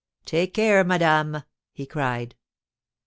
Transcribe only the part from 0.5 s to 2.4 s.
care, madame!" he cried.